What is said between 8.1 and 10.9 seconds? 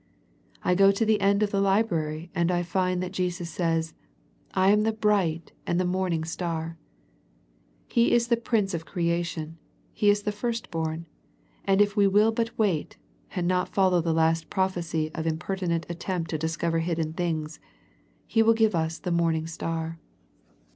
is the Prince of creation, He is the First